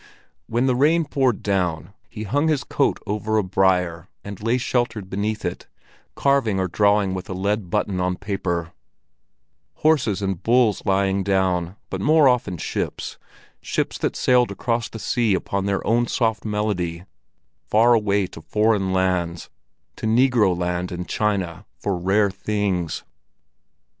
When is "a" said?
3.37-3.43, 7.29-7.35